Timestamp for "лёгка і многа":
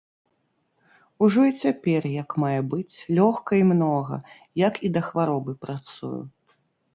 3.19-4.17